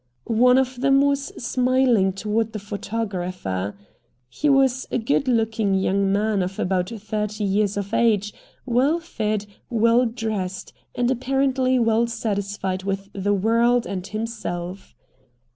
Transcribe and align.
One 0.25 0.57
of 0.57 0.81
them 0.81 0.99
was 1.01 1.25
smiling 1.37 2.13
toward 2.13 2.53
the 2.53 2.57
photographer. 2.59 3.75
He 4.29 4.49
was 4.49 4.87
a 4.89 4.97
good 4.97 5.27
looking 5.27 5.75
young 5.75 6.11
man 6.11 6.41
of 6.41 6.57
about 6.57 6.89
thirty 6.89 7.43
years 7.43 7.77
of 7.77 7.93
age, 7.93 8.33
well 8.65 8.97
fed, 8.99 9.45
well 9.69 10.07
dressed, 10.07 10.73
and 10.95 11.11
apparently 11.11 11.77
well 11.77 12.07
satisfied 12.07 12.81
with 12.81 13.09
the 13.13 13.35
world 13.35 13.85
and 13.85 14.07
himself. 14.07 14.95